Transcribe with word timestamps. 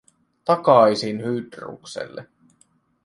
Takaisin 0.45 1.23
Hydrukselle 1.25 2.27